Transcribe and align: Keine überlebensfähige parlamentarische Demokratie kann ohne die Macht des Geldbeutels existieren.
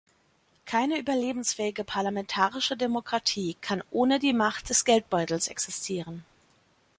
Keine 0.65 0.97
überlebensfähige 0.97 1.83
parlamentarische 1.83 2.75
Demokratie 2.75 3.53
kann 3.61 3.83
ohne 3.91 4.17
die 4.17 4.33
Macht 4.33 4.71
des 4.71 4.83
Geldbeutels 4.83 5.47
existieren. 5.47 6.25